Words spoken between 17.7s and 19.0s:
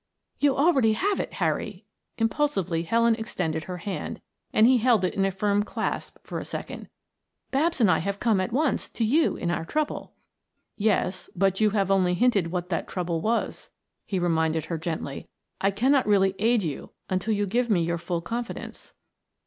your full confidence."